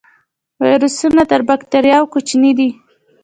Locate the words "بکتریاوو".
1.49-2.11